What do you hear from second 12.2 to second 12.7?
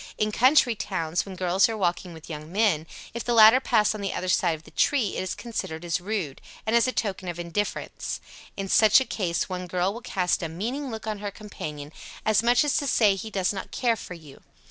as much